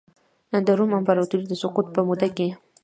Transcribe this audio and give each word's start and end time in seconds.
د 0.67 0.69
روم 0.77 0.91
امپراتورۍ 0.99 1.45
د 1.49 1.53
سقوط 1.61 1.87
په 1.95 2.01
موده 2.07 2.29
کې. 2.37 2.47